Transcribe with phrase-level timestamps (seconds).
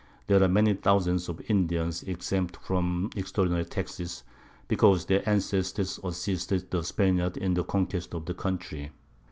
[0.25, 4.23] there are many thousands of Indians exempted from extraordinary Taxes,
[4.67, 8.89] because their Ancestors assisted the Spaniards in the Conquest of the Country.